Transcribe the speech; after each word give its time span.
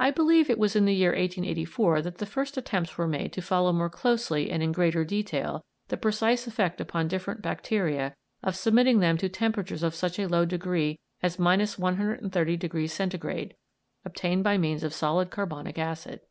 I 0.00 0.10
believe 0.10 0.50
it 0.50 0.58
was 0.58 0.74
in 0.74 0.86
the 0.86 0.92
year 0.92 1.10
1884 1.10 2.02
that 2.02 2.18
the 2.18 2.26
first 2.26 2.56
attempts 2.56 2.98
were 2.98 3.06
made 3.06 3.32
to 3.32 3.40
follow 3.40 3.72
more 3.72 3.88
closely 3.88 4.50
and 4.50 4.60
in 4.60 4.72
greater 4.72 5.04
detail 5.04 5.64
the 5.86 5.96
precise 5.96 6.48
effect 6.48 6.80
upon 6.80 7.06
different 7.06 7.42
bacteria 7.42 8.16
of 8.42 8.56
submitting 8.56 8.98
them 8.98 9.16
to 9.18 9.28
temperatures 9.28 9.84
of 9.84 9.94
such 9.94 10.18
a 10.18 10.26
low 10.26 10.46
degree 10.46 10.98
as 11.22 11.36
130° 11.36 12.24
C., 12.90 13.56
obtained 14.04 14.42
by 14.42 14.58
means 14.58 14.82
of 14.82 14.92
solid 14.92 15.30
carbonic 15.30 15.78
acid. 15.78 16.22